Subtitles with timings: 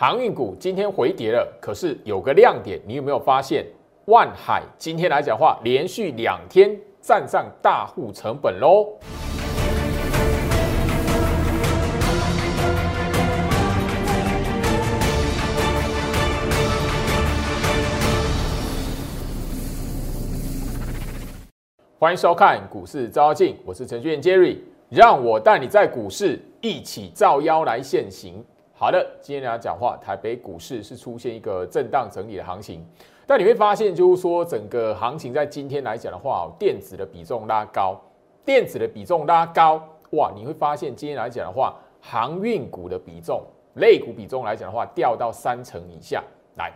[0.00, 3.66] 航运股今天回跌了，可是有个亮点，你有没有发现？
[4.04, 8.96] 万海今天来讲话，连续两天站上大户成本喽。
[21.98, 24.58] 欢迎收看股市招妖镜，我是程序员 Jerry，
[24.88, 28.44] 让我带你在股市一起照妖来现行。
[28.80, 32.86] 好的，今天来讲话，台北股市是出现一个震荡整理的行情，
[33.26, 38.00] 但你会发现，就是说整个行情在今天来讲的话，电子的比重拉高，
[38.44, 43.42] 电子的比重拉高，哇，你会发现今天来讲的话，航运股的比重、
[43.74, 46.22] 类股比重来讲的话，掉到三成以下
[46.56, 46.72] 来。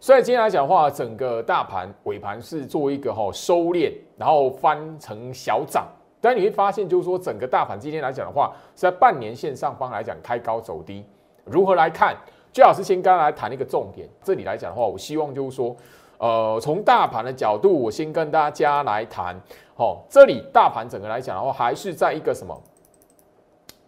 [0.00, 5.86] 所以今天来讲的话，整个大盘尾盘是做一个哈收敛，然后翻成小涨。
[6.20, 11.04] 但你会发现，就是说整个大盘今天来讲的话，是在半年线上方来讲开高走低。
[11.44, 12.16] 如何来看？
[12.52, 14.08] 最好是先刚来谈一个重点。
[14.22, 15.76] 这里来讲的话，我希望就是说，
[16.18, 19.34] 呃，从大盘的角度，我先跟大家来谈。
[19.76, 22.58] 好，这里大盘整个来讲的话，还是在一个什么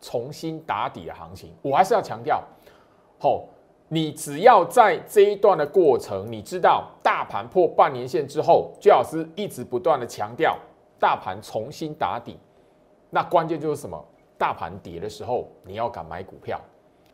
[0.00, 1.54] 重新打底的行情。
[1.62, 2.42] 我还是要强调，
[3.18, 3.44] 好。
[3.88, 10.58] 你只要在这一段的过程，你知道大盘破半年线之后，最老师一直不断的强调
[10.98, 12.36] 大盘重新打底，
[13.10, 14.04] 那关键就是什么？
[14.36, 16.60] 大盘跌的时候，你要敢买股票。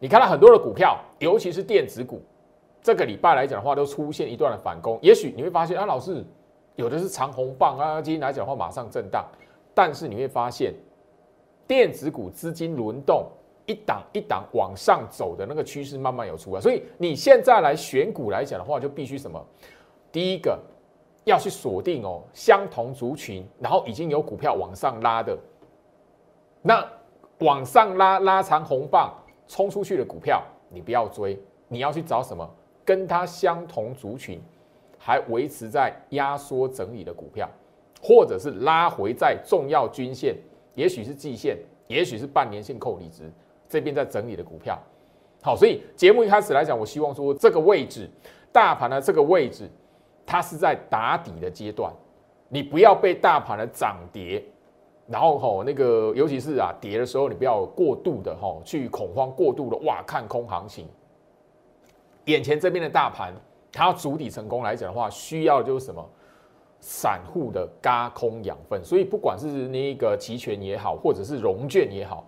[0.02, 2.20] 你看到很多的股票，尤其是电子股，
[2.82, 4.98] 这个礼拜来讲的话，都出现一段的反攻。
[5.00, 6.24] 也许你会发现啊，老师
[6.74, 9.24] 有的是长红棒啊，今天来讲的话马上震荡，
[9.72, 10.74] 但是你会发现
[11.68, 13.24] 电子股资金轮动。
[13.64, 19.40] 一档一档往上走的那个趋势慢慢有出来，所以你现在来选股来讲的话，就必须什么？
[20.10, 20.58] 第一个
[21.22, 25.38] 要去锁定哦，相同族群，然后已经有股票往上拉的，
[26.60, 26.84] 那
[27.38, 29.14] 往上拉拉长红棒
[29.46, 32.48] 冲出去的股票，你不要追，你要去找什么？
[32.84, 34.40] 跟它相同族群
[34.98, 37.48] 还维持在压缩整理的股票，
[38.02, 40.36] 或者是拉回在重要均线，
[40.74, 43.30] 也许是季线，也许是半年线扣离值。
[43.68, 44.78] 这边在整理的股票，
[45.40, 48.10] 好，所以节目一开始来讲，我希望说这个位置，
[48.52, 49.66] 大盘的这个位置，
[50.26, 51.90] 它是在打底的阶段，
[52.48, 54.44] 你不要被大盘的涨跌，
[55.06, 60.86] 然后吼那个，尤其是啊跌的时候，你不要过度的吼去恐慌，过度的哇看空行情。
[62.26, 63.34] 眼前这边的大盘，
[63.72, 66.08] 它要主底成功来讲的话，需要就是什么
[66.78, 72.24] 散户的嘎空养分，所以不管是那个期权也好，或者是融券也好。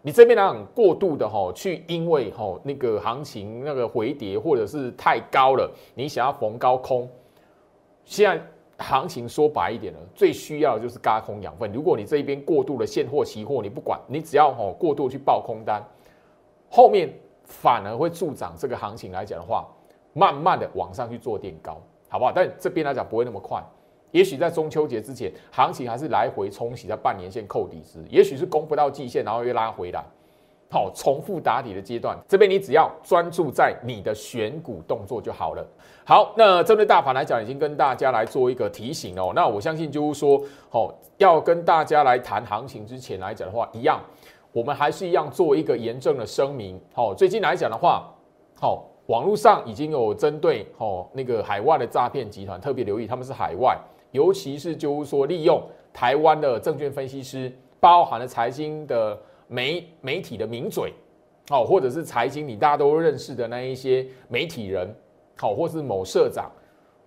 [0.00, 7.08] 你这边呢，过度的吼，去因为吼那个行情那个回跌或者是太高了，你想要逢高空，
[8.04, 8.46] 现在
[8.78, 11.72] 行情说白一点了，最需要的就是嘎空养分。
[11.72, 15.82] 如果你这一边过度的现货期货，你不管，你只要哈过度去报空单，
[16.68, 17.12] 后面
[17.44, 19.66] 反而会助长这个行情来讲的话，
[20.12, 22.32] 慢慢的往上去做垫高，好不好？
[22.34, 23.62] 但这边来讲不会那么快。
[24.10, 30.04] 也许在中秋节之前，行情还是来回冲洗在半年线扣底值，也许是攻不到季线，然后又拉回来，
[30.74, 32.18] 好，重复打底的阶段。
[32.26, 35.64] 这边你只要专注在你的选股动作就好了。
[36.04, 39.32] 好，那针对大盘来讲，已经跟大家来做一个提醒哦。
[39.36, 44.00] 那我相信就是说，好，要跟大家来谈行情之前来讲的话，一样，
[44.50, 46.80] 我们还是一样做一个严正的声明。
[46.92, 48.12] 好，最近来讲的话，
[48.58, 53.78] 好，网络上已经有针对好那个海外的诈骗集团特别留意，他们是海外。
[54.10, 55.62] 尤其是就是说，利用
[55.92, 59.16] 台湾的证券分析师，包含了财经的
[59.48, 60.92] 媒媒体的名嘴，
[61.48, 64.88] 好，或者是财经你大家都认识的那一些媒体人，
[65.36, 66.50] 好，或是某社长，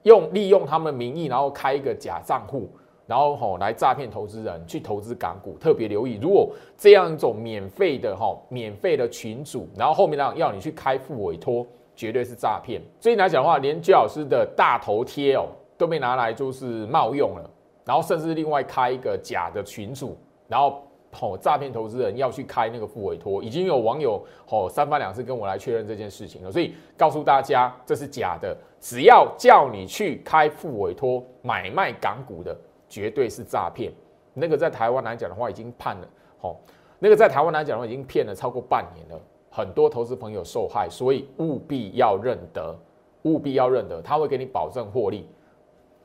[0.03, 2.69] 用利用他们名义，然后开一个假账户，
[3.05, 5.57] 然后吼来诈骗投资人去投资港股。
[5.59, 11.65] 特别留意，如果这样一种免费的哈免费的群主，然后后面让要你去开副委托，
[11.95, 12.81] 绝对是诈骗。
[12.99, 15.47] 最近来讲的话，连居老师的大头贴哦。
[15.79, 17.47] 都被拿来就是冒用了，
[17.85, 20.81] 然后甚至另外开一个假的群主，然后
[21.11, 32.55] 吼诈骗投资人要去开那个副委托，已经有网友吼三番两次跟我来确认这件事情了，所以告诉大家这是假的，只要叫你去开副委托买卖港股的，
[32.87, 33.91] 绝对是诈骗。
[34.33, 36.07] 那个在台湾来讲的话，已经判了
[36.39, 36.57] 吼，
[36.99, 42.77] 那个在台湾来讲的话，已经骗了超过半年了，很多投资朋友受害，所以务必要认得，
[43.23, 45.27] 务必要认得，他会给你保证获利。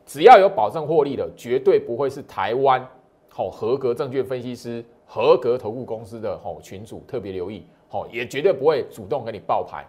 [0.07, 2.85] 只要有保证获利的，绝对不会是台湾
[3.35, 9.87] 好合格证券分析师、合格投顾公司的好群主，特别留意好，也绝对不会主动给你报牌，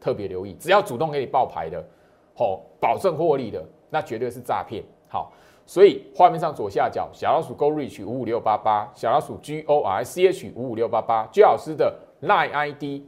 [0.00, 0.54] 特别留意。
[0.54, 1.84] 只要主动给你报牌的，
[2.32, 3.60] 好保证获利的，
[3.90, 4.84] 那绝对是诈骗。
[5.08, 5.32] 好，
[5.66, 11.92] 所以画面上左下角小老鼠 Go Reach 五五六八八，小老鼠 G O R C H 五五六八八，居老师的
[12.22, 13.02] Line ID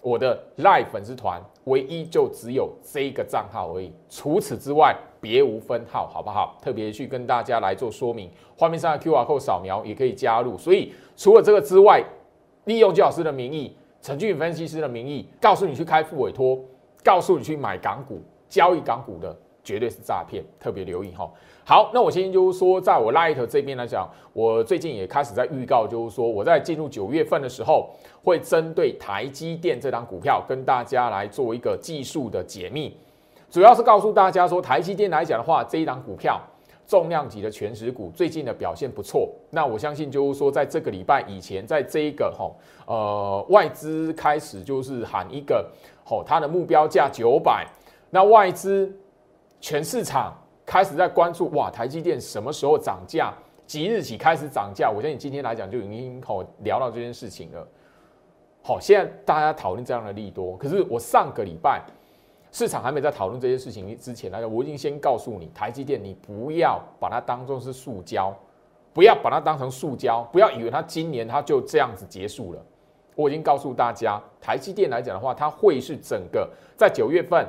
[0.00, 6.58] 我的 Live 粉丝团唯一就只有这个账号而已，除此之外别无分号，好不好？
[6.60, 8.28] 特别去跟大家来做说明，
[8.58, 10.58] 画面上的 QR code 扫描也可以加入。
[10.58, 12.04] 所以除了这个之外，
[12.64, 16.58] 利用教老师的名义、陈俊分析师的名义，告诉你去开副委托，
[17.04, 21.30] 告诉你去买港股、交易港股的，绝对是诈骗，特别留意哈。
[21.64, 27.88] 好，那我先就是说，在我 Light 这边来讲，我最近也开始在预告，就是说我在进入九月份的时候，
[28.24, 32.96] 会针对台积电这张股票跟大家来做一个技术的解密，
[33.52, 36.40] 主要是告诉大家说，台积电来讲的话，这一档股票
[36.86, 39.30] 重量级的全实股，最近的表现不错。
[39.50, 42.50] 那我相信就是说，在这个礼拜以前，在这一个哈
[42.86, 45.70] 呃外资开始就是喊一个
[46.02, 47.66] 吼它的目标价九百，
[48.08, 48.90] 那外资
[49.60, 50.32] 全市场。
[50.64, 53.34] 开始在关注哇，台积电什么时候涨价？
[53.66, 54.88] 即日起开始涨价。
[54.88, 57.66] 我相信今天来讲就已经吼聊到这件事情了。
[58.62, 61.82] 好，现在大家讨论这样的利多，可是我上个礼拜
[62.52, 68.32] 市场还没在讨论这件事情之前来讲，我已经先告诉你，台积电你不要把它当做是塑胶，
[68.92, 72.64] 不要把它当成塑胶，不要以为它今年它就这样子结束了。
[73.16, 77.44] 我已经告诉大家，台积电来讲的话，它会是整个在九月份。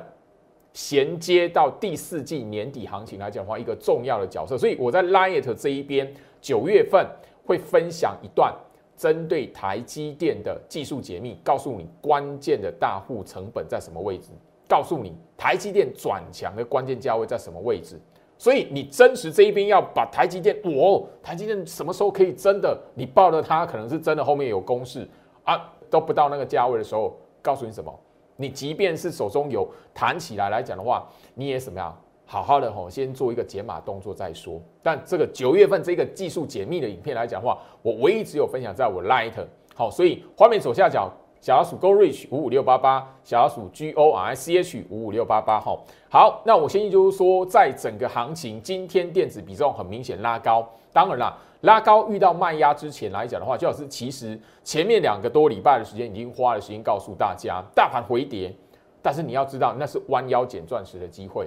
[0.75, 4.57] 衔接到第四季年底行情来讲的话，一个重要的角色。
[4.57, 6.11] 所以我在 Lite 这一边，
[6.41, 7.07] 九月份
[7.45, 8.51] 会分享一段
[8.97, 14.31] 针对台积电的技术解密，告诉你关键的大户成本在什么位置，
[14.67, 17.99] 告诉你台积电转强的关键价位在什么位置。
[18.37, 22.77] 所以你真实这一边要把台积电，哦，台积电什么时候可以真的？
[22.93, 25.07] 你抱着它可能是真的，后面有公式
[25.43, 27.93] 啊，都不到那个价位的时候，告诉你什么？
[28.35, 31.95] 你即便是手中有弹起来来讲的话，你也什么样？
[32.25, 34.59] 好好的吼，先做一个解码动作再说。
[34.81, 39.33] 但这个九月份这个技术解密的影片来讲的话，我唯一只有分享在我 Light
[39.75, 41.11] 好，所以画面左下角
[41.43, 45.77] 小老鼠 Go Reach 五五六八八，小老鼠 G O R C H 五五六八八哈。
[46.09, 51.37] 好，那我先就是说，在整个行情，今天电子比重很明显拉高，当然啦。
[51.59, 58.55] 拉高遇到卖压之前来讲的话，就老师其实前面两个多礼拜的时间已经花了时间告诉大家，大盘回跌，
[59.01, 61.45] 但是你要知道那是弯腰捡钻石的机会。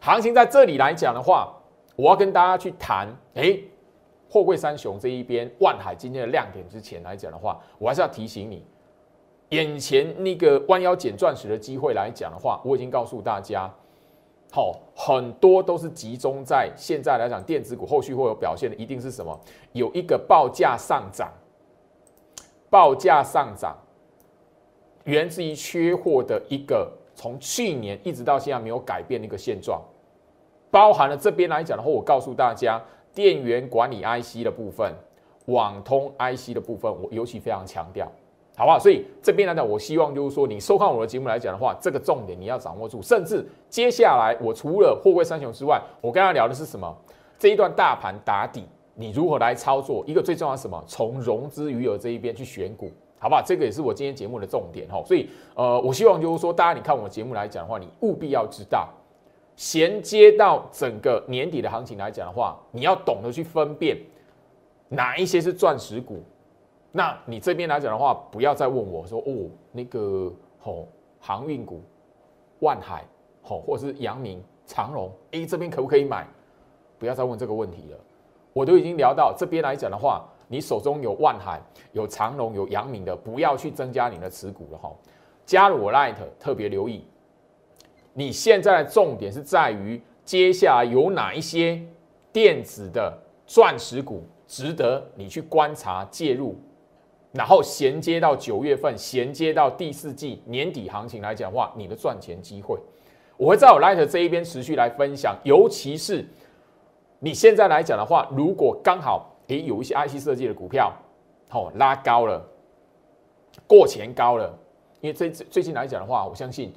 [0.00, 1.54] 行情在这里来讲的话，
[1.94, 3.56] 我要跟大家去谈，哎，
[4.28, 8.64] 货柜三雄这一边，万海今天的亮点之前来讲的话，我还是要提醒你，
[9.50, 13.72] 眼前那个弯腰捡钻石的机会来讲的话，我已经告诉大家。
[14.52, 19.38] 好，很多都是集中在现在来讲，电子股后续会有表现的，一定是什么？
[19.72, 21.30] 有一个报价上涨，
[22.70, 23.76] 报价上涨，
[25.04, 29.82] 源自于缺货的一个从去年一直到现在没有改变的一个现状，
[30.70, 32.82] 包含了这边来讲的话，我告诉大家，
[33.14, 34.94] 电源管理 IC 的部分，
[35.46, 38.10] 网通 IC 的部分，我尤其非常强调。
[38.58, 38.78] 好不好？
[38.78, 43.02] 所以这边来讲，我希望就是说，你收看我的节目来讲的话，这个重点你要掌握住。
[43.02, 46.96] 甚至接下来，我除了货柜三雄之外，我跟他聊的是什么？
[47.38, 48.64] 这一段大盘打底，
[48.94, 50.02] 你如何来操作？
[50.06, 50.82] 一个最重要是什么？
[50.86, 53.42] 从融资余额这一边去选股，好不好？
[53.44, 55.02] 这个也是我今天节目的重点哈。
[55.04, 58.88] 所以，呃，我希望就是说，大家你看我的节目来讲的话，你务必要知道，
[59.54, 63.98] 衔接到整个年底的行情来讲的话，你要懂得去分辨
[64.88, 66.22] 哪一些是钻石股。
[66.96, 70.88] 那你这边来讲的话，不要再问我说哦，那个吼
[71.20, 71.82] 航运股，
[72.60, 73.04] 万海
[73.42, 76.26] 吼，或者是阳明、长荣，哎，这边可不可以买？
[76.98, 77.98] 不要再问这个问题了。
[78.54, 81.60] 我都已经聊到这边来讲的话，你手中有万海、
[81.92, 84.90] 有长荣、有阳明的，不要去增加你的持股了哈。
[85.44, 87.04] 加入我 Light，特别留意。
[88.14, 91.78] 你现在的重点是在于接下来有哪一些
[92.32, 93.12] 电子的
[93.46, 96.56] 钻石股值得你去观察介入。
[97.36, 102.78] 然后衔接到九月份，衔接到第四季年底行情来讲话，你的赚钱机会，
[103.36, 105.36] 我会在我 Light 这一边持续来分享。
[105.44, 106.26] 尤其是
[107.18, 110.92] 你现在来讲的话，如果刚好诶有一些 IC 设计的股票，
[111.50, 112.42] 哦拉高了，
[113.66, 114.58] 过前高了，
[115.00, 116.72] 因为最最近来讲的话，我相信，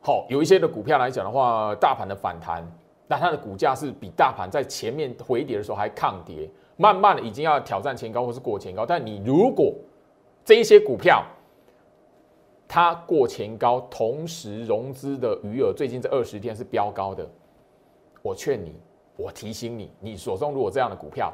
[0.00, 2.66] 好有一些的股票来讲的话，大盘的反弹，
[3.06, 9.74] 那它的股价是比大盘在前面回跌的时候还抗跌，慢慢的已经要挑战前高或是过前高，但你如果
[10.48, 11.22] 这一些股票，
[12.66, 17.28] 它过前高，同时融资的余额最近这二十天是飙高的。
[18.22, 18.74] 我劝你，
[19.14, 21.30] 我提醒你，你手中如果这样的股票，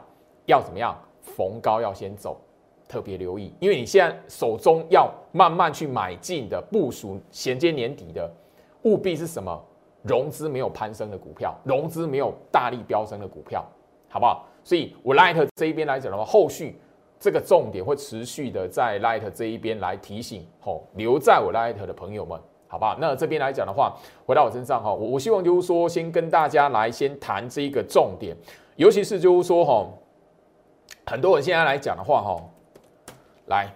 [0.46, 1.00] 要怎么样？
[1.22, 2.40] 逢高要先走，
[2.88, 8.28] 特别留意，因为你现在手中要慢慢去买进的部署衔接年底的，
[8.82, 9.64] 务必是什么？
[10.02, 13.64] 融资没有攀升的股票，融资没有大力飙升的股票，
[14.08, 14.44] 好不好？
[14.64, 16.80] 所以我 Light 这一边来讲的话，后续。
[17.18, 22.96] 这个重点会持续的在 Light 这一边来提醒，吼，留在我 Light 的朋友们，好不好？
[23.00, 28.36] 那这边来讲的话，回到我身上哈，我我希望就是说，先跟大家来先谈这一个重点，
[28.76, 29.86] 尤其是就是说哈，
[31.06, 32.36] 很多人现在来讲的话哈，
[33.46, 33.72] 来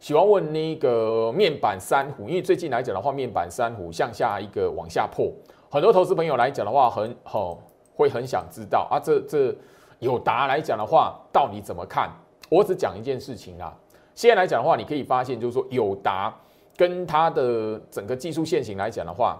[0.00, 5.32] 喜欢问那个面板珊瑚，因为最近来讲的话，面板珊瑚向下一个往下破，
[5.70, 7.58] 很多投资朋友来讲的话，很好
[7.94, 9.54] 会很想知道啊，这这
[10.00, 12.10] 有答来讲的话，到底怎么看？
[12.48, 13.76] 我只讲一件事情啊，
[14.14, 16.34] 现在来讲的话，你可以发现就是说，友达
[16.76, 19.38] 跟它的整个技术线型来讲的话，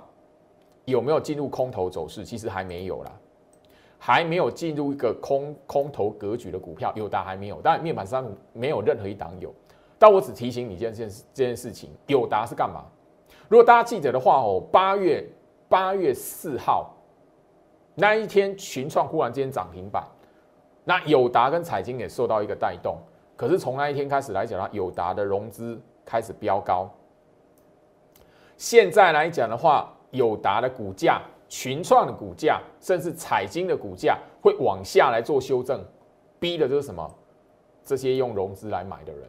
[0.85, 2.25] 有没有进入空头走势？
[2.25, 3.13] 其实还没有啦，
[3.99, 7.61] 还没有进入一个空空头格局的股票，友达还没有。
[7.63, 9.53] 但，面板上没有任何一档有。
[9.99, 12.85] 但我只提醒你一件件事，这件事情，友达是干嘛？
[13.49, 15.27] 如果大家记得的话哦，八月
[15.69, 16.95] 八月四号
[17.95, 20.05] 那一天，群创忽然间涨停板。
[20.89, 22.97] 那友达跟彩金也受到一个带动，
[23.37, 26.89] 可是从那一天开始来讲呢，友达的融资开始飙高。
[28.57, 35.79] 现在来讲的话，友达的股价、群创的股价，甚至彩金的股价会往下来做修正，
[36.41, 37.07] 逼的就是什么？
[37.85, 39.29] 这些用融资来买的人，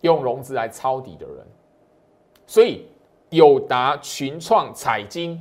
[0.00, 1.46] 用融资来抄底的人。
[2.46, 2.88] 所以
[3.28, 5.38] 友达、群创、彩金，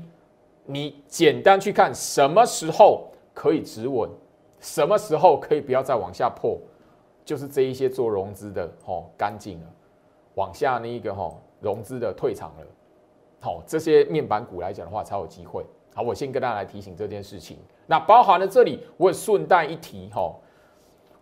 [0.66, 4.10] 你简单去看什么时候可以止稳。
[4.64, 6.58] 什么时候可以不要再往下破？
[7.26, 9.66] 就是这一些做融资的吼干净了，
[10.36, 12.66] 往下那一个吼融资的退场了，
[13.42, 15.66] 好这些面板股来讲的话才有机会。
[15.94, 17.58] 好，我先跟大家来提醒这件事情。
[17.86, 20.42] 那包含了这里，我也顺带一提吼，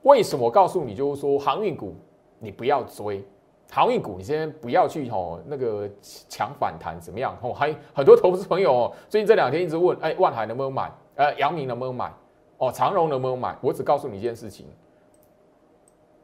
[0.03, 1.95] 为什么告诉你就是说航运股
[2.39, 3.24] 你不要追，
[3.71, 5.89] 航运股你先不要去吼那个
[6.29, 7.36] 抢反弹怎么样？
[7.41, 10.91] 吼还很多投资朋友哦，最近这两天一直问，哎万海能不能买？
[11.15, 12.12] 呃阳明能不能买？
[12.62, 13.58] 哦，长荣能不能买？
[13.60, 14.68] 我只告诉你一件事情：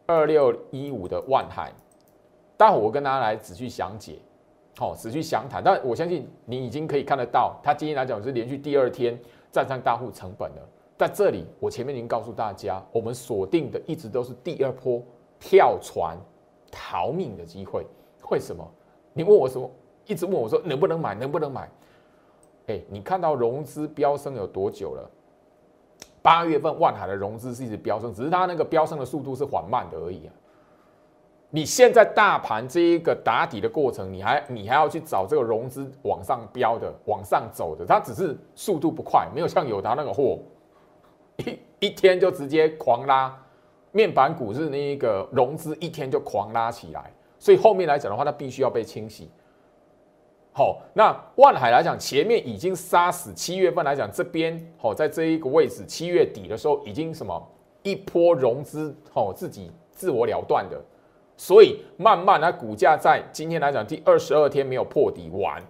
[0.06, 1.74] 二六一五的万海，
[2.56, 4.20] 待会我跟大家来仔细详解，
[4.77, 5.63] 好，仔细详谈。
[5.63, 9.20] 但我相信你已经可以看得到，它今天来讲是连续第二天
[9.51, 10.70] 站上大户成本了。
[10.96, 15.01] 在这里，我前面已经告诉大家，我们锁定的一直都是第二波
[15.39, 16.15] 跳船
[16.70, 17.84] 逃命的机会。
[18.29, 18.63] 为什么？
[19.12, 19.67] 你问我什么？
[20.06, 21.15] 一直问我说能不能买？
[21.15, 21.67] 能不能买？
[22.67, 25.10] 哎，你看到融资飙升有多久了？
[26.27, 30.34] 八月份万海的融资是一直飙升，只是它那个飙升的速度是缓慢的而已啊。
[31.50, 40.38] 你现在大盘这一个打底的过程，你还你还要去找这个融资往上飙的、往上走的，它只是速度不快，没有像友达那个货
[41.38, 43.34] 一一天就直接狂拉。
[43.93, 49.31] 面板股是那一个融资一天就狂拉起来，所以后面来讲的话，它必须要被清洗。
[50.58, 53.32] 好，那万海来讲，前面已经杀死。
[53.32, 57.48] 七月份来讲，这边好，在这一个位置，七月底的时候已经什么
[57.84, 60.84] 一波融资，好自己自我了断的，
[61.36, 65.62] 所以慢慢它股价在今天来讲，第二十二天没有破底完，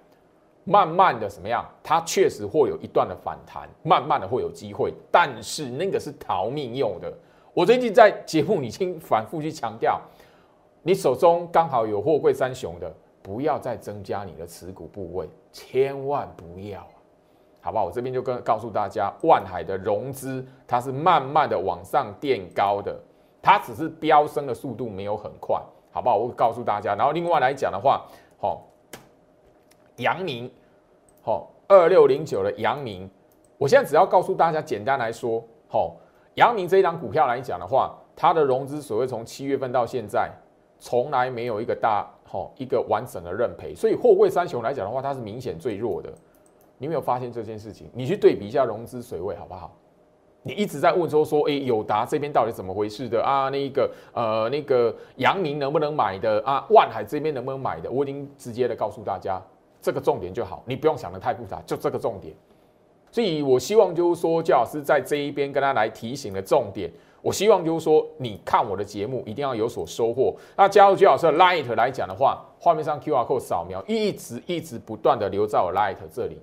[0.64, 1.70] 慢慢的什么样？
[1.84, 7.14] 它确实会有一段的反弹，慢慢的会有机会，但是那个是逃命用的。
[7.54, 10.00] 我最近在节目已经反复去强调，
[10.82, 12.90] 你手中刚好有货柜三雄的。
[13.28, 16.80] 不要再增加你的持股部位，千万不要，
[17.60, 17.84] 好不好？
[17.84, 22.98] 我这边就跟告诉大家，万海的融资它是慢慢的往上垫高的，
[23.42, 26.16] 它只是飙升的速度没有很快，好不好？
[26.16, 26.96] 我告诉大家。
[26.96, 28.06] 然后另外来讲的话，
[28.40, 28.66] 好，
[29.98, 30.50] 阳明，
[31.22, 33.12] 好，二六零九的阳明，
[33.58, 35.98] 我现在只要告诉大家，简单来说，好，
[36.36, 40.32] 阳明这一张股票来讲的话，它的融资所谓从七月份到现在，
[40.80, 42.10] 从来没有一个大。
[42.30, 46.14] 好，一个完整的认赔，所以货柜三雄来讲的话，它是明显最弱的。
[46.78, 47.90] 你有没有发现这件事情？
[47.94, 49.74] 你去对比一下融资水位好不好？
[50.44, 53.48] 你一直在问说说，哎，友达这边到底怎么回事的啊？
[53.50, 56.66] 那个呃，那个阳明能不能买的啊？
[56.70, 57.90] 万海这边能不能买的？
[57.90, 59.42] 我已经直接的告诉大家，
[59.82, 62.36] 这个重点就好，你不用想的太复杂，就这个重点。
[63.10, 66.92] 所以我希望就是说，焦老师在这一边跟他来提醒的重点。
[67.28, 70.34] 我希望就是说，你看我的节目一定要有所收获。
[70.56, 76.40] 那加入居老师的 Light 来讲的话，画面上 QR code 扫描，一直一直不断的留在我 Light 这里。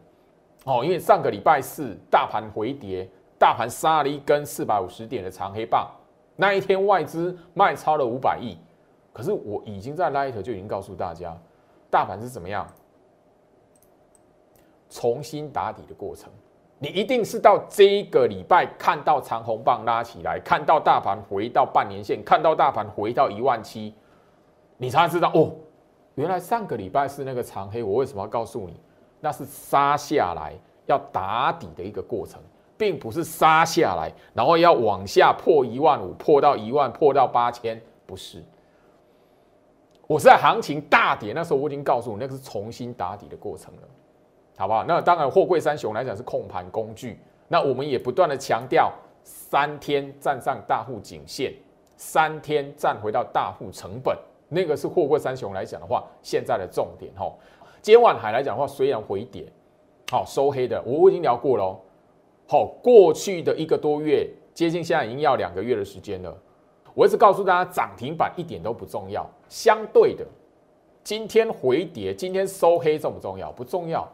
[0.67, 5.91] 哦，因为上个礼拜四大盘回跌，大盘杀了一根四百五十点的长黑棒，
[6.37, 8.55] 那一天外资卖超了五百亿。
[9.11, 11.35] 可是我已经在 Light 就已经告诉大家，
[11.89, 12.69] 大盘是怎么样
[14.91, 16.31] 重新打底的过程。
[16.79, 23.95] 你一定是到这一个礼拜看到长红棒拉起来，看到大盘回到半年线，看到大盘回到一万七，
[24.77, 25.53] 你才知道哦，
[26.17, 27.83] 原来上个礼拜是那个长黑。
[27.83, 28.79] 我为什么要告诉你？
[29.21, 30.53] 那是杀下来
[30.85, 32.39] 要打底的一个过程，
[32.77, 38.43] 并不是杀下来然后要往下破一万五，破到一万，破到八千，不是。
[40.07, 43.83] 我是在行情大跌那时候，我已经告诉你，那个是重新打底的过程了，
[44.57, 44.85] 好不好？
[44.85, 47.19] 那当然，货柜三雄来讲是控盘工具。
[47.49, 48.93] 那我们也不断的强调，
[49.23, 51.53] 三天站上大户颈线，
[51.97, 54.17] 三天站回到大户成本，
[54.49, 57.33] 那个是货柜三雄来讲的话，现在的重点哈。
[57.83, 59.45] 今天万海来讲的话，虽然回跌，
[60.11, 61.79] 好收黑的，我已经聊过了。
[62.47, 66.35] 好，过去的一个多月，接近现在已经要两个月的时间了。
[66.95, 69.29] 我一直告诉大家，涨停板一点都不重要。
[69.49, 70.25] 相对的，
[71.03, 73.53] 今天回跌，今天收黑重不重要？
[73.53, 74.09] 不重要。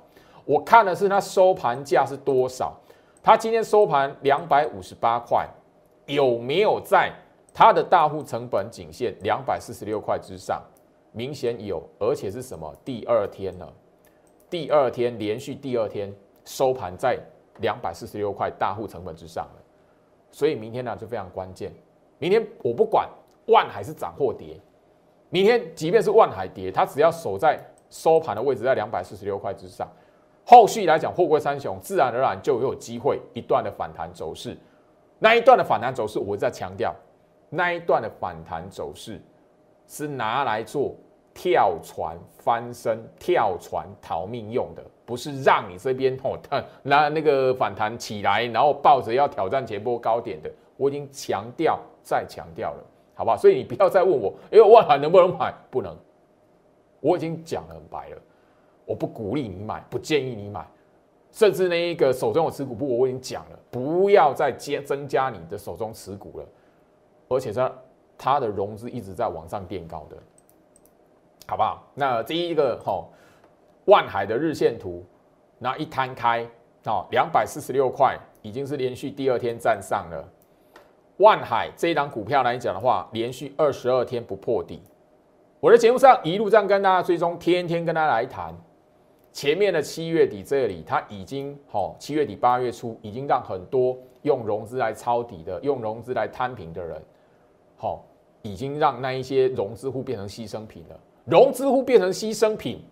[0.44, 2.74] 我看的是它收盘价是多少。
[3.22, 5.46] 它今天收盘两百五十八块，
[6.06, 7.12] 有没有在
[7.52, 10.62] 它的大户成本颈线两百四十六块之上？
[11.12, 12.72] 明显有，而且是什么？
[12.84, 13.70] 第二天了，
[14.48, 17.18] 第二天连续第二天收盘在
[17.58, 19.62] 两百四十六块大户成本之上了。
[20.30, 21.72] 所以明天呢就非常关键。
[22.18, 23.08] 明天我不管
[23.46, 24.58] 万海是涨或跌，
[25.28, 29.88] 明天即便是万海跌，它只要守在收盘的位置在两百四十六块之上，
[30.50, 34.58] 后续来讲货柜三雄自然而然就有机会一段的反弹走势。
[35.20, 36.92] 那一段的反弹走势，我在强调，
[37.48, 39.22] 那一段的反弹走势
[39.86, 40.96] 是拿来做
[41.32, 46.36] 跳船翻身、跳船逃命用的，不是让你这边哦，
[46.82, 50.50] 拿那个反弹起来，然后抱着要挑战前波高点的。
[50.76, 51.78] 我已经强调。
[52.02, 52.82] 再强调了，
[53.14, 53.36] 好不好？
[53.36, 55.54] 所以你不要再问我，哎，万海能不能买？
[55.70, 55.94] 不能。
[56.98, 58.16] 我已经讲的很白了，
[58.90, 60.66] 我不鼓励你买，不建议你买，
[61.30, 66.44] 甚至那一个手中有持股不，我已经讲了，不要再接增加你的手中持股了。
[67.28, 67.72] 而且它
[68.18, 70.16] 它的融资一直在往上垫高的，
[71.46, 71.86] 好不好？
[71.94, 73.06] 那第一个哈，
[73.84, 75.04] 万海的日线图，
[75.58, 76.44] 那一摊开，
[76.86, 80.28] 哦，两百四十六块，已经是连续第二天站上了。
[81.18, 84.82] 万海这一档股票来讲的话，连续二十二天不破底。
[85.60, 88.52] 我的节目上一路这样跟大家追踪，天天跟大家来谈。
[89.32, 97.00] 前面的七月底这里，它已经好，七月底八月初已经让很多用融资来抄底的、用融资来摊平的人，
[97.76, 98.04] 好，
[98.42, 101.00] 已经让那一些融资户变成牺牲品了。
[101.24, 102.82] 融资户变成牺牲品，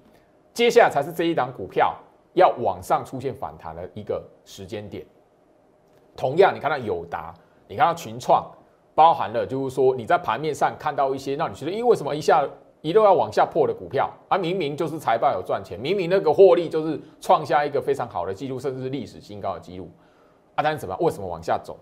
[0.54, 1.96] 接下来才是这一档股票
[2.34, 5.04] 要往上出现反弹的一个时间点。
[6.16, 7.34] 同样，你看到友达。
[7.70, 8.50] 你看到群创
[8.94, 12.48] 包含了，就是说你在盘面上看到一些让你觉得，因为什么一下
[12.80, 19.90] 一路要往下破的股票，啊，明明就是财报有赚钱，明明那个获利就是创下一个非常好的记录，甚至是历史新高的记录，
[20.54, 21.76] 啊，但是怎么为什么往下走？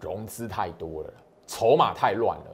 [0.00, 1.12] 融资太多了，
[1.46, 2.44] 筹码太乱了。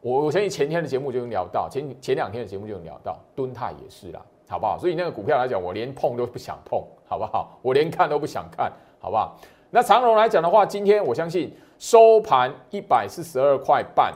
[0.00, 4.76] 我我相信前天的节目就能聊到，前前两天的节目就能聊到，敦泰也是啦，好不好？
[4.76, 7.56] 所以那个股票来讲，我连碰都不想碰，好不好？
[7.62, 9.38] 我连看都不想看，好不好？
[9.70, 14.12] 那长荣来讲的话，今天我相信收盘一百四十二块半，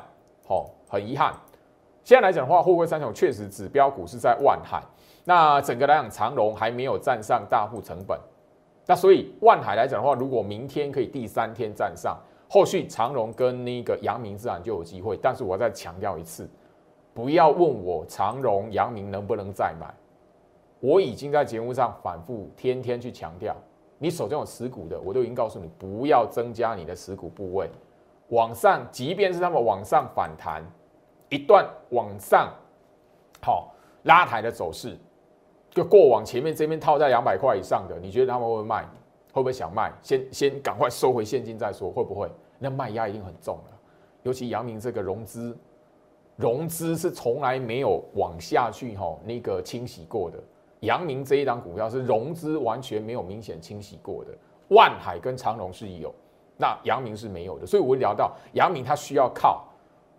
[0.46, 1.32] 好，很遗憾。
[2.02, 4.82] 现在来讲的话，货柜三雄确实指标股是在万海，
[5.24, 8.18] 那整个来讲，长荣还没有站上大户成本。
[8.86, 15.16] 那所以万海来讲的话，如果明天可以第三天站上，后续长荣跟那个阳明自然就有机会。
[15.22, 16.48] 但是我再强调一次，
[17.14, 19.86] 不要问我长荣、阳明能不能再买，
[20.80, 23.54] 我已经在节目上反复天天去强调。
[23.98, 27.70] 你手中有持股的，我都已经告诉你，不要增加你的持股部位。
[28.30, 30.64] 往上，即便是他们往上反弹
[31.30, 32.52] 一段往上，
[33.40, 34.98] 好拉抬的走势，
[35.70, 38.84] 就过往前面这边套在两百块以上的，你觉得他们会卖？
[39.32, 39.92] 会不会想卖？
[40.02, 42.28] 先先赶快收回现金再说，会不会？
[42.58, 43.78] 那卖压一定很重了。
[44.24, 45.56] 尤其阳明这个融资，
[46.36, 50.38] 融资是从来没有往下去哈那个清洗过的。
[50.80, 54.36] 阳明这一档股票是融资完全没有明显清洗过的，
[54.68, 56.12] 万海跟长隆是有，
[56.56, 59.64] 那阳明是没有的，所以我聊到阳明它需要靠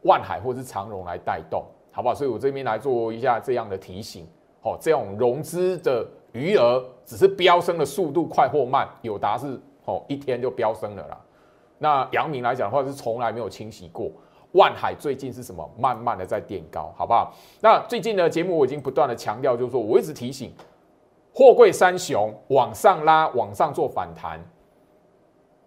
[0.03, 2.15] 万海或是长荣来带动，好不好？
[2.15, 4.27] 所以我这边来做一下这样的提醒，
[4.61, 11.21] 哦，这种融资的余额只是飙升的速度快或慢，有达是哦一天就飙升了啦，
[11.77, 14.09] 那阳明来讲的话是从来没有清洗过。
[14.53, 15.69] 万海最近是什么？
[15.77, 17.33] 慢慢的在垫高，好不好？
[17.61, 20.53] 那最近的节目我已经不断的强调，就是说我一直提醒，
[21.33, 24.41] 货柜三雄往上拉，往上做反弹，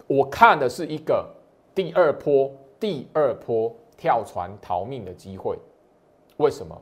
[0.07, 1.27] 我看的是一个
[1.75, 5.59] 第二波、第二波跳船逃命的机会。
[6.39, 6.81] 为什么？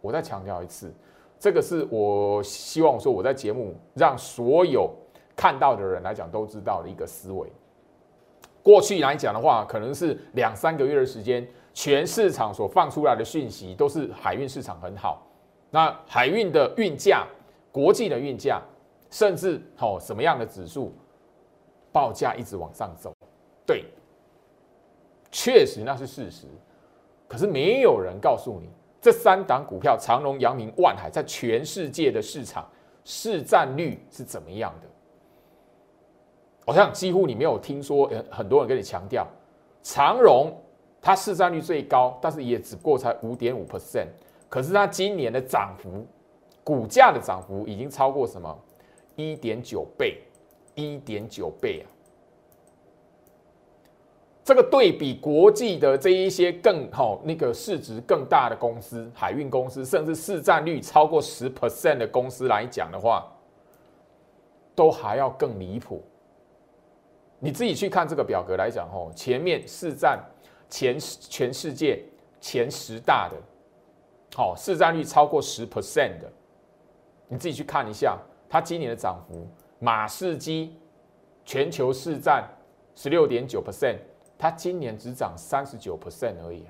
[0.00, 0.92] 我再强调一次，
[1.38, 4.90] 这个是我希望说我在节目让所有
[5.36, 7.50] 看到的人来讲都知道的一个思维。
[8.62, 15.26] 过去来讲的话，可能是两三个月的时间，全市场所放出来的讯息都是海运市场很好。
[15.70, 17.26] 那海运的运价、
[17.72, 18.60] 国际的运价，
[19.10, 20.92] 甚至哦什么样的指数，
[21.92, 23.12] 报价一直往上走。
[23.66, 23.84] 对，
[25.30, 26.46] 确实那是事实。
[27.28, 28.68] 可是没有人告诉你，
[29.00, 32.68] 这三档股票长隆、阳明、万海在全世界的市场
[33.04, 34.88] 市占率是怎么样的？
[36.66, 39.26] 我想几乎你没有听说，呃，很多人跟你强调，
[39.82, 40.56] 长荣
[41.00, 44.08] 它市占率最高，但是也只不过才五点五 percent，
[44.48, 46.06] 可是它今年的涨幅，
[46.62, 48.56] 股价的涨幅已经超过什么？
[49.16, 50.22] 一点九倍，
[50.74, 51.86] 一点九倍啊！
[54.50, 63.32] 这个对比国际的这一些更好、那个市值更大的公司，海运公司，甚至市占率超过十 percent 的公司来讲的话，
[64.74, 66.02] 都还要更离谱。
[67.38, 70.18] 你自己去看这个表格来讲，吼，前面市占
[70.68, 72.02] 前全世界
[72.40, 73.36] 前十大的，
[74.34, 76.28] 好市占率超过十 percent 的，
[77.28, 79.46] 你自己去看一下，它今年的涨幅，
[79.78, 80.76] 马士基
[81.44, 82.44] 全球市占
[82.96, 83.98] 十六点九 percent，
[84.40, 86.64] 它今年只涨三十九 percent 而已。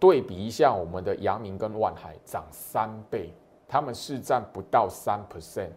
[0.00, 3.32] 对比一下我们的阳明跟万海涨三倍，
[3.68, 5.70] 他们市占不到三 percent，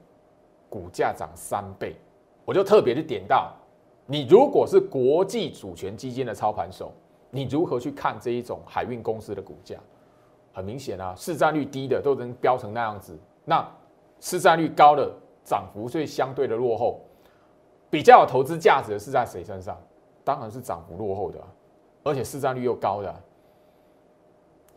[0.69, 1.95] 股价涨三倍。
[2.45, 3.53] 我就特别的点到，
[4.07, 6.91] 你如果是国际主权基金的操盘手，
[7.29, 9.77] 你如何去看这一种海运公司的股价？
[10.51, 13.63] 很明显啊，市占率低的都能飙成那样子，那
[14.19, 15.13] 市占率高的
[15.43, 17.01] 涨幅最相对的落后，
[17.93, 19.79] 比较有投资价值的是在谁身上？
[20.23, 21.39] 当然是涨幅落后的，
[22.01, 23.15] 而且市占率又高的。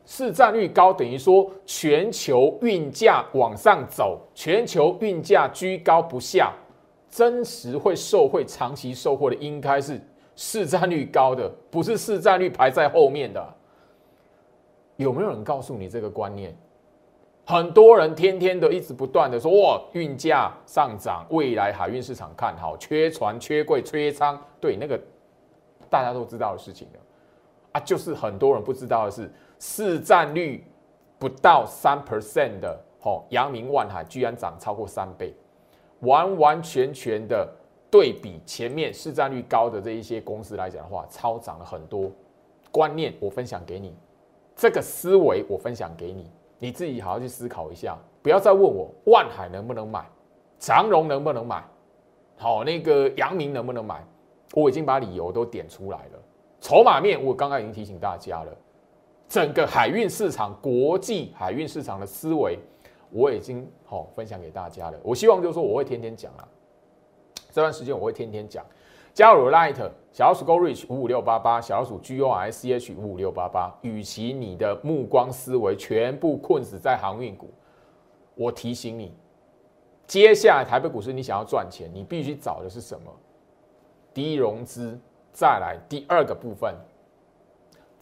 [0.04, 6.52] 市占率高等于说全球运价往上走，全球运价居高不下。
[7.08, 9.98] 真实会受惠、长期受惠的，应该是
[10.34, 13.54] 市占率高的，不是市占率排在后面的。
[14.96, 16.54] 有没有人告诉你这个观念？
[17.48, 25.00] 很多人天天的一直不断的说：“哇，运价上涨，未来海运市场看好，缺船、缺柜、缺仓。”对，那个
[25.88, 26.98] 大家都知道的事情了
[27.70, 29.30] 啊，就是很多人不知道的是，
[29.60, 30.66] 市占率
[31.20, 35.32] 不到三 percent 的，吼，阳明万海居然涨超过三倍。
[36.00, 37.48] 完完全全的
[37.88, 42.10] 对比前面市占率高的这一些公司来讲的话，超涨了很多。
[42.72, 43.94] 观念我分享给你，
[44.56, 50.04] 这个思维我分享给你，你自己好好去思考一下，不要再问我万海能不能买，
[50.58, 51.64] 长荣能不能买，
[52.36, 54.04] 好那个阳明能不能买，
[54.54, 56.22] 我已经把理由都点出来了。
[56.60, 58.56] 筹码面我刚刚已经提醒大家了，
[59.28, 62.58] 整个海运市场、国际海运市场的思维。
[63.10, 64.98] 我已经好分享给大家了。
[65.00, 66.46] 我希望就是说，我会天天讲啊。
[67.52, 68.66] 这段时间我会天天讲。
[69.16, 69.74] 加入 Light
[70.12, 73.74] 小老鼠 Go Reach 五五六八八，小老鼠 G O R C H 五五六八八。
[73.80, 77.48] 与其你的目光思维全部困死在航运股，
[78.34, 79.14] 我提醒你，
[80.06, 83.10] 接下来台北股市你想要赚钱，你必须找的是什么？
[84.12, 85.00] 低融资，
[85.32, 86.74] 再来第二个部分，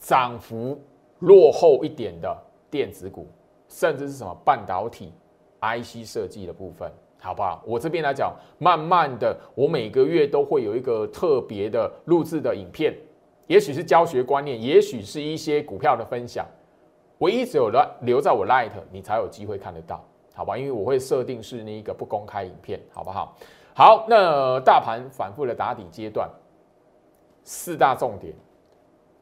[0.00, 0.76] 涨幅
[1.20, 2.36] 落后一点的
[2.68, 3.28] 电子股。
[3.68, 5.12] 甚至是什么半导体、
[5.60, 6.90] IC 设计的部分，
[7.24, 7.62] 好不好？
[7.66, 12.94] 我这边来讲，慢慢的，我每个月都会有一个特别的录制的影片，
[13.46, 16.46] 也许是教学观念，也许是一些股票的分享。
[17.18, 20.58] 唯一只有留留在我 Light，你才有机会看得到，好吧？
[20.58, 23.34] 因为我会设定是那一个不公开影片，好不好？
[23.74, 26.28] 好，那大盘反复的打底阶段，
[27.42, 28.34] 四大重点。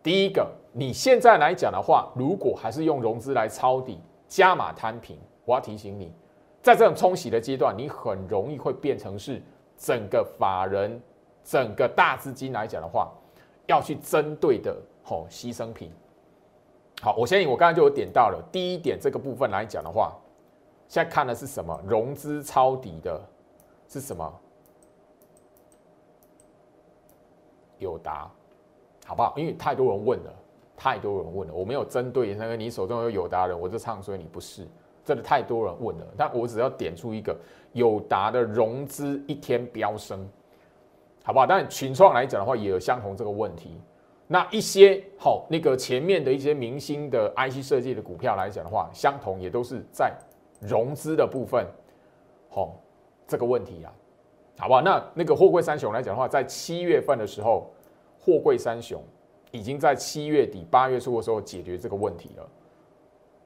[0.02, 4.00] 第一个，你现在来讲的话，如果还是用融资来抄底。
[4.28, 6.10] 加码摊平，我要提醒你，
[6.62, 9.42] 在这种冲洗的阶段，你很容易会变成是
[9.76, 11.00] 整个法人、
[11.42, 13.12] 整个大资金来讲的话，
[13.66, 15.90] 要去针对的吼牺牲品。
[17.02, 20.16] 好，我相信我刚才就有点到了第一点这个部分来讲的话，
[20.86, 21.78] 现在看的是什么？
[21.84, 23.20] 融资抄底的
[23.88, 24.40] 是什么？
[27.78, 28.30] 友达，
[29.04, 29.34] 好不好？
[29.36, 30.32] 因为太多人问了。
[30.74, 34.66] 太多人问了，我没有针对那个你手中有友达人，我就唱衰你不是，
[35.04, 36.06] 真的太多人问了。
[36.16, 37.36] 但我只要点出一个
[37.72, 40.28] 友达的融资一天飙升，
[41.22, 41.46] 好不好？
[41.46, 43.80] 但群创来讲的话，也有相同这个问题。
[44.26, 50.12] 那一些好那个前面的一些明星的 IC 设计的股票来讲的话，相同也都是在
[50.60, 51.66] 融资的部分，
[52.48, 52.80] 好
[53.26, 53.92] 这个问题啊，
[54.58, 54.80] 好不好？
[54.82, 57.70] 那那个货柜三雄来讲的话，在七月份的时候，
[58.18, 59.02] 货柜三雄。
[59.54, 62.48] 已经在七月底八月初的时候解决这个问题了，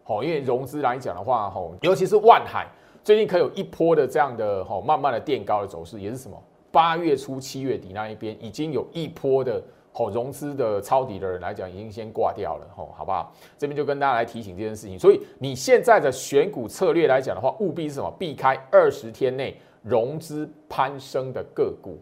[0.06, 2.66] 好，因为融资来讲的话，吼，尤其是万海
[3.02, 6.40] 最近可有一波的这样的吼慢慢的垫高的走势，也是什么？
[6.70, 9.60] 八月初七月底那一边已经有一波的
[9.92, 13.32] 吼融资的抄底的人来讲，已经先挂掉了，吼，好不好？
[13.58, 14.96] 这边就跟大家来提醒这件事情。
[14.96, 18.08] 所以你现在的选股策略来讲的话，务必是什么？
[18.18, 21.98] 避开二十天内融资攀升的个股。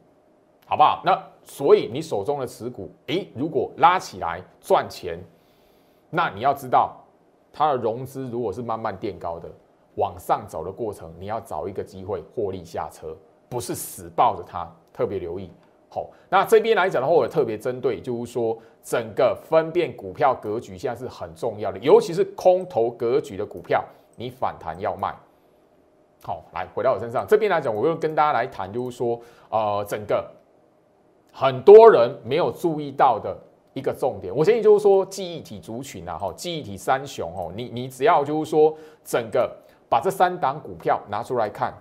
[0.66, 1.02] 好不好？
[1.04, 5.22] 那所以你手中的持股，诶，如果拉起来赚钱，
[6.08, 7.03] 那你要知道
[7.54, 9.48] 它的融资如果是慢慢垫高的
[9.94, 13.16] 往上走的过程，你要找一个机会获利下车，
[13.48, 15.48] 不是死抱着它，特别留意。
[15.88, 23.84] 好，那这边来讲的话，我特别针对，就是说整个分辨股票格局现在是很重要的，尤其是空头格局的股票，
[24.16, 25.14] 你反弹要卖。
[26.24, 30.28] 好，来回到我身上这边来讲，我又跟大家来谈，就是说，呃，整个
[31.32, 33.36] 很多人没有注意到的
[33.74, 39.54] 一个重点，我建议就是说，记忆体族群啊，哈，记忆体三雄哦，你你只要就是说，整个
[39.88, 41.74] 把这三档股票拿出来看，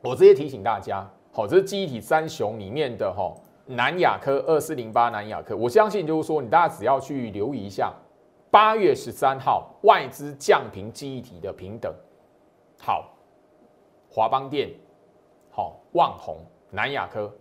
[0.00, 3.34] 我直接提醒大家，好，这是记忆体三雄里面的哈，
[3.66, 7.92] 南亚科二四零八南亚科，我相信就是说，你大家只要去留意一下，
[8.48, 11.92] 八月十三号外资降平记忆体的平等。
[12.78, 13.10] 好，
[14.08, 14.70] 华邦电，
[15.50, 16.36] 好，旺宏、
[16.70, 17.32] 南亚科，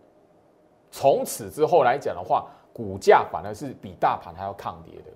[0.89, 5.12] 从此之后来讲的话，股价反而是比大盘还要抗跌的。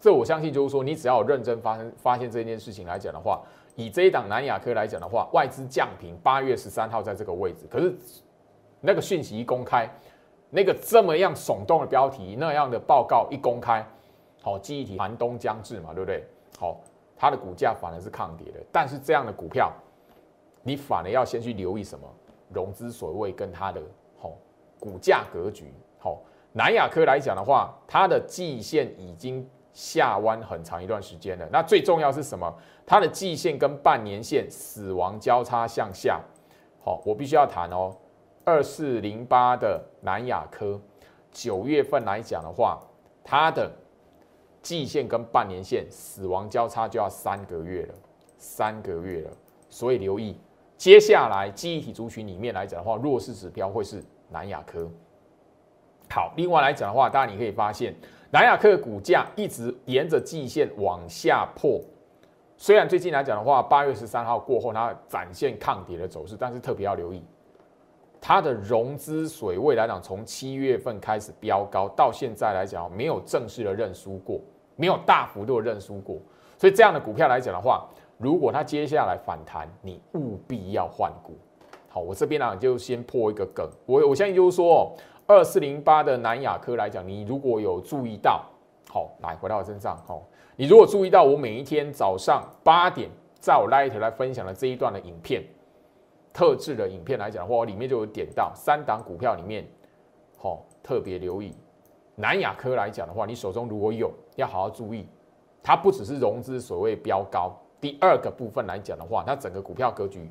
[0.00, 3.40] 这我相信就是说，你只要认真发生发现这件事情来讲的话，
[3.76, 7.94] 以这一档南亚科来讲的话，外资降平八月十三号在这个位置，可是
[8.80, 9.88] 那个讯息一公开，
[10.50, 13.86] 那个这么样耸动的标题，那样的报告一公开，
[14.40, 16.26] 好，记忆体寒冬将至嘛，对不对？
[16.58, 16.80] 好。
[17.14, 19.72] 它的股价反而是抗跌的，但是这样的股票，
[20.64, 22.04] 你反而要先去留意什么
[22.52, 23.80] 融资所谓跟它的
[24.18, 24.32] 好
[24.80, 25.72] 股价格局。
[26.00, 26.20] 好，
[26.52, 31.48] 南亚科来讲的话，它的季线已经下弯很长一段时间了。
[31.50, 32.52] 那最重要是什么？
[32.86, 36.20] 它的季线跟半年线死亡交叉向下。
[36.84, 37.96] 好，我必须要谈哦，
[38.44, 40.80] 二四零八的南亚科，
[41.30, 42.80] 九月份来讲的话，
[43.22, 43.70] 它的。
[44.62, 47.94] 季线跟半年线死亡交叉就要三个月了，
[48.38, 49.30] 三个月了，
[49.68, 50.38] 所以留意
[50.78, 54.88] 接下来记忆体族群里面来讲的话，弱势指标会是南亚科。
[56.14, 57.94] 好，另外来讲的话，大家你可以发现
[58.30, 61.80] 南亚克的股价一直沿着季线往下破，
[62.58, 67.22] 虽然最近来讲的话，八月十三号过后它展现抗跌的走势，但是特别要留意
[68.20, 74.38] 它的融资水位来讲，从七月份开始飙高，到现在来讲没有正式的认输过。
[74.74, 76.16] 没有大幅度认输过，
[76.58, 81.36] 所以这样的股票来讲的话，如果它接下来反弹，你务必要换股。
[81.88, 84.90] 好，我这边呢就先破一个梗，我我相信就是说，
[85.26, 88.44] 二四零八的南亚科来讲，你如果有注意到，
[88.90, 90.22] 好，来回到我身上，好，
[90.56, 93.08] 你如果注意到我每一天早上八点
[93.38, 95.44] 在我 Light 来分享的这一段的影片，
[96.32, 99.66] 特制的影片来讲的话，我里面就有点到三档股票里面，
[100.36, 101.54] 好，特别留意。
[102.14, 105.08] 南亚科来讲的话，你手中如果有，要好好注意，
[105.62, 110.30] 它不只是融资所谓标高，第二个部分来讲的话，它整个股票格局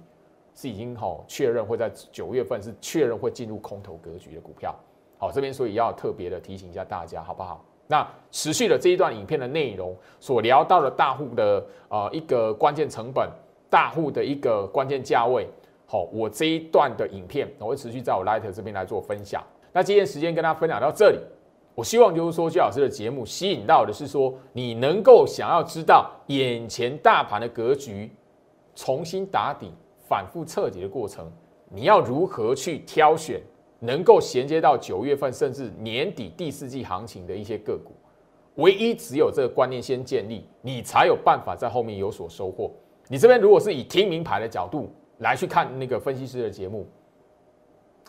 [0.54, 4.76] 是已经吼确认会在九月份是确认会进入空头格局的股票。
[5.18, 7.64] 好，这边所以要特别的提醒一下大家，好不好？
[7.88, 13.30] 那持续的这一段影片的内容所聊到的大户的呃一个关键成本，
[13.70, 15.48] 大户的一个关键价位，
[15.86, 19.44] 好，我这一段的影片我会持续在我 Light 这边来做分享。
[19.74, 21.20] 那今天时间跟大家分享到这里。
[21.74, 28.12] 我希望就是说，居老师的节目吸引到的是说，你能够想要知道眼前大盘的格局，
[28.76, 29.74] 重新打底、
[30.12, 31.32] 反复彻底的过程，
[31.70, 33.42] 你要如何去挑选
[33.80, 37.94] 能够衔接到九月份甚至年底第四季行情的一些个股。
[38.56, 42.70] 唯一只有这个观念先建立，你才有办法在后面有所收获。
[43.08, 46.86] 你这边如果是以听名牌的角度来去看那个分析师的节目，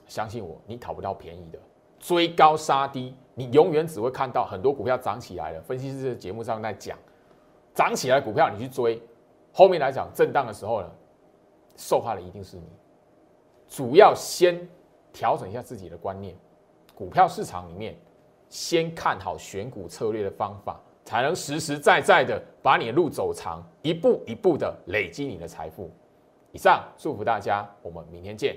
[0.08, 1.58] 相信我，你讨不到便宜的。
[2.00, 5.60] 追高杀低，你永远只会看到很多股票涨起来了。
[5.60, 6.98] 分析师的节目上在讲，
[7.72, 9.00] 涨起来股票你去追，
[9.52, 10.90] 后面来讲震荡的时候呢，
[11.82, 12.62] 受害的一定是你。
[13.68, 14.56] 主要先
[15.12, 16.36] 调整一下自己的观念，
[16.94, 17.96] 股票市场里面
[18.48, 25.90] 先看好选股策略的方法，才能实实在在的把你的路走长，一步一步的累积你的财富。
[26.52, 28.56] 以上祝福大家，我们明天见。